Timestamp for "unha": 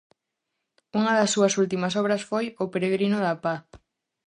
0.99-1.13